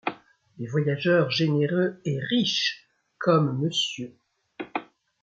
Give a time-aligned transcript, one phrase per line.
[0.57, 2.87] des voyageurs généreux et riches
[3.19, 4.17] comme monsieur!